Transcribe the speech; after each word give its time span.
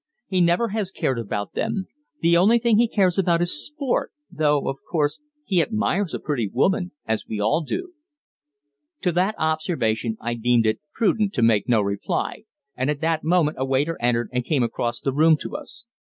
He 0.27 0.41
never 0.41 0.69
has 0.69 0.89
cared 0.89 1.19
about 1.19 1.53
them. 1.53 1.85
The 2.21 2.35
only 2.35 2.57
thing 2.57 2.79
he 2.79 2.87
cares 2.87 3.19
about 3.19 3.39
is 3.39 3.63
sport, 3.63 4.11
though, 4.31 4.67
of 4.67 4.77
course, 4.89 5.19
he 5.45 5.61
admires 5.61 6.15
a 6.15 6.19
pretty 6.19 6.47
woman, 6.51 6.91
as 7.05 7.27
we 7.27 7.39
all 7.39 7.61
do." 7.61 7.93
To 9.01 9.11
that 9.11 9.35
observation 9.37 10.17
I 10.19 10.33
deemed 10.33 10.65
it 10.65 10.79
prudent 10.91 11.33
to 11.35 11.43
make 11.43 11.69
no 11.69 11.83
reply, 11.83 12.45
and 12.75 12.89
at 12.89 13.01
that 13.01 13.23
moment 13.23 13.57
a 13.59 13.65
waiter 13.67 13.95
entered 14.01 14.29
and 14.31 14.43
came 14.43 14.63
across 14.63 14.99
the 14.99 15.13
room 15.13 15.37
to 15.37 15.55
us. 15.55 15.85